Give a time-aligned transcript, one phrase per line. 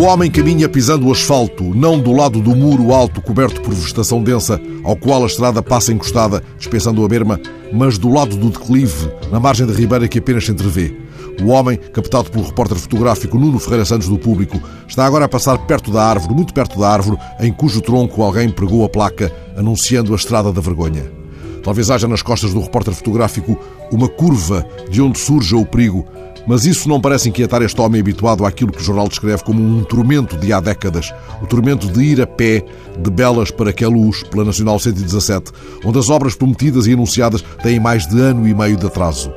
[0.00, 4.22] O homem caminha pisando o asfalto, não do lado do muro alto coberto por vegetação
[4.22, 7.38] densa, ao qual a estrada passa encostada, dispensando a berma,
[7.70, 10.96] mas do lado do declive, na margem da ribeira que apenas se entrevê.
[11.42, 14.58] O homem, captado pelo repórter fotográfico Nuno Ferreira Santos do Público,
[14.88, 18.48] está agora a passar perto da árvore, muito perto da árvore, em cujo tronco alguém
[18.48, 21.19] pregou a placa anunciando a estrada da vergonha.
[21.62, 23.58] Talvez haja nas costas do repórter fotográfico
[23.92, 26.06] uma curva de onde surja o perigo,
[26.46, 29.84] mas isso não parece inquietar este homem habituado àquilo que o jornal descreve como um
[29.84, 31.12] tormento de há décadas.
[31.42, 32.64] O tormento de ir a pé
[32.98, 35.52] de Belas para Queluz, pela Nacional 117,
[35.84, 39.32] onde as obras prometidas e anunciadas têm mais de ano e meio de atraso.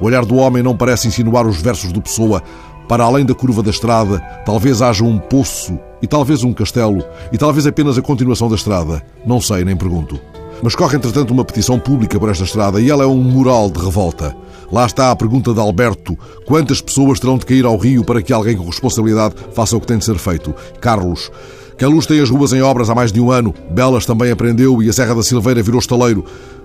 [0.00, 2.42] O olhar do homem não parece insinuar os versos do Pessoa.
[2.88, 7.02] Para além da curva da estrada, talvez haja um poço e talvez um castelo
[7.32, 9.02] e talvez apenas a continuação da estrada.
[9.26, 10.20] Não sei, nem pergunto.
[10.64, 13.78] Mas corre, entretanto, uma petição pública por esta estrada e ela é um mural de
[13.78, 14.34] revolta.
[14.72, 18.32] Lá está a pergunta de Alberto: quantas pessoas terão de cair ao rio para que
[18.32, 20.54] alguém com responsabilidade faça o que tem de ser feito?
[20.80, 21.30] Carlos.
[21.76, 23.54] Que a luz tem as ruas em obras há mais de um ano.
[23.72, 26.24] Belas também aprendeu e a Serra da Silveira virou estaleiro.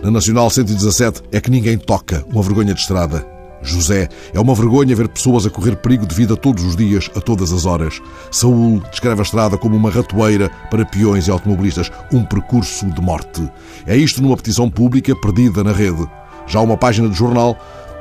[0.00, 2.24] Na Nacional 117 é que ninguém toca.
[2.32, 3.39] Uma vergonha de estrada.
[3.62, 7.20] José, é uma vergonha ver pessoas a correr perigo de vida todos os dias, a
[7.20, 8.00] todas as horas.
[8.30, 13.48] Saúl descreve a estrada como uma ratoeira para peões e automobilistas, um percurso de morte.
[13.86, 16.06] É isto numa petição pública perdida na rede.
[16.46, 17.56] Já uma página de jornal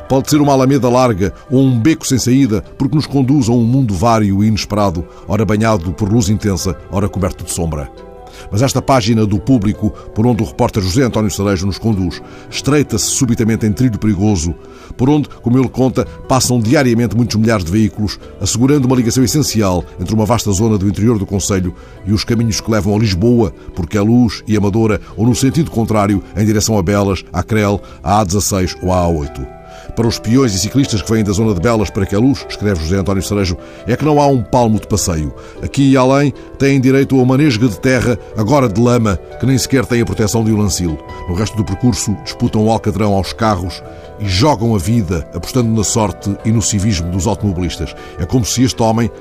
[0.07, 3.63] pode ser uma alameda larga ou um beco sem saída, porque nos conduz a um
[3.63, 8.08] mundo vário e inesperado, ora banhado por luz intensa, ora coberto de sombra.
[8.51, 13.05] Mas esta página do público, por onde o repórter José António Cerejo nos conduz, estreita-se
[13.05, 14.55] subitamente em trilho perigoso,
[14.97, 19.83] por onde, como ele conta, passam diariamente muitos milhares de veículos, assegurando uma ligação essencial
[19.99, 21.73] entre uma vasta zona do interior do Conselho
[22.05, 25.71] e os caminhos que levam a Lisboa, porque é Luz e Amadora, ou no sentido
[25.71, 29.58] contrário, em direção a Belas, a Crel, a A16 ou a A8.
[29.99, 32.95] Para os peões e ciclistas que vêm da zona de Belas para Queluz, escreve José
[32.95, 35.33] António Cerejo, é que não há um palmo de passeio.
[35.61, 39.57] Aqui e além têm direito a uma nesga de terra, agora de lama, que nem
[39.57, 40.97] sequer tem a proteção de um lancil.
[41.27, 43.83] No resto do percurso, disputam o alcatrão aos carros
[44.21, 47.93] e jogam a vida, apostando na sorte e no civismo dos automobilistas.
[48.17, 49.11] É como se este homem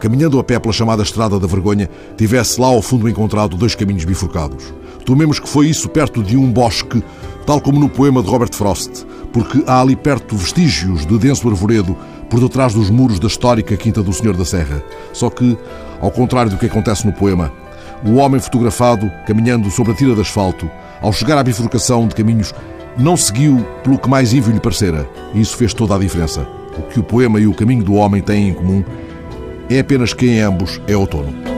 [0.00, 4.04] caminhando a pé pela chamada Estrada da Vergonha, tivesse lá ao fundo encontrado dois caminhos
[4.04, 4.74] bifurcados.
[5.06, 7.02] Tomemos que foi isso perto de um bosque,
[7.46, 11.94] tal como no poema de Robert Frost, porque há ali perto vestígios de denso arvoredo
[12.30, 14.82] por detrás dos muros da histórica Quinta do Senhor da Serra.
[15.12, 15.58] Só que,
[16.00, 17.52] ao contrário do que acontece no poema,
[18.02, 20.70] o homem fotografado, caminhando sobre a tira de asfalto,
[21.02, 22.54] ao chegar à bifurcação de caminhos,
[22.96, 25.06] não seguiu pelo que mais ímpio lhe parecera.
[25.34, 26.48] E isso fez toda a diferença.
[26.78, 28.82] O que o poema e o caminho do homem têm em comum
[29.68, 31.55] é apenas que em ambos é outono.